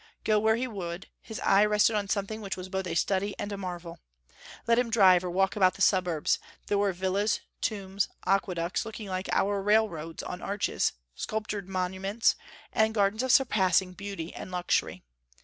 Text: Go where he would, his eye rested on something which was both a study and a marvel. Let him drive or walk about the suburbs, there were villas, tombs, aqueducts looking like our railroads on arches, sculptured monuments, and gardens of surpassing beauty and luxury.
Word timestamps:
Go 0.23 0.39
where 0.39 0.55
he 0.55 0.67
would, 0.67 1.11
his 1.21 1.39
eye 1.41 1.63
rested 1.63 1.95
on 1.95 2.07
something 2.09 2.41
which 2.41 2.57
was 2.57 2.69
both 2.69 2.87
a 2.87 2.95
study 2.95 3.35
and 3.37 3.51
a 3.51 3.55
marvel. 3.55 3.99
Let 4.65 4.79
him 4.79 4.89
drive 4.89 5.23
or 5.23 5.29
walk 5.29 5.55
about 5.55 5.75
the 5.75 5.83
suburbs, 5.83 6.39
there 6.65 6.79
were 6.79 6.91
villas, 6.91 7.41
tombs, 7.61 8.09
aqueducts 8.25 8.83
looking 8.83 9.09
like 9.09 9.29
our 9.31 9.61
railroads 9.61 10.23
on 10.23 10.41
arches, 10.41 10.93
sculptured 11.13 11.69
monuments, 11.69 12.35
and 12.73 12.95
gardens 12.95 13.21
of 13.21 13.31
surpassing 13.31 13.93
beauty 13.93 14.33
and 14.33 14.49
luxury. 14.49 15.03